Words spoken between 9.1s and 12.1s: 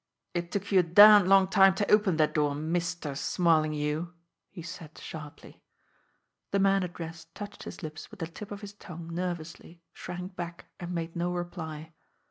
nervously, shrank back, and made no reply.